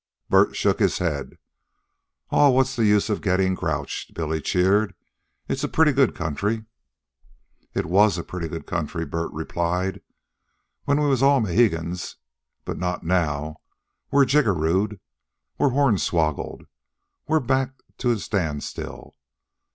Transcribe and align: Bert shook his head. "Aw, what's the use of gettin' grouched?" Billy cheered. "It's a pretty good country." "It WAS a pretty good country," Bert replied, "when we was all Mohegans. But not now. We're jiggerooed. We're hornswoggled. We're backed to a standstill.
Bert 0.31 0.55
shook 0.55 0.79
his 0.79 0.97
head. 0.97 1.37
"Aw, 2.31 2.49
what's 2.49 2.75
the 2.75 2.87
use 2.87 3.07
of 3.11 3.21
gettin' 3.21 3.53
grouched?" 3.53 4.15
Billy 4.15 4.41
cheered. 4.41 4.95
"It's 5.47 5.63
a 5.63 5.67
pretty 5.69 5.91
good 5.91 6.15
country." 6.15 6.65
"It 7.75 7.85
WAS 7.85 8.17
a 8.17 8.23
pretty 8.23 8.47
good 8.47 8.65
country," 8.65 9.05
Bert 9.05 9.31
replied, 9.31 10.01
"when 10.85 10.99
we 10.99 11.05
was 11.05 11.21
all 11.21 11.39
Mohegans. 11.39 12.15
But 12.65 12.79
not 12.79 13.03
now. 13.03 13.57
We're 14.09 14.25
jiggerooed. 14.25 14.99
We're 15.59 15.69
hornswoggled. 15.69 16.65
We're 17.27 17.39
backed 17.39 17.83
to 17.99 18.09
a 18.09 18.17
standstill. 18.17 19.13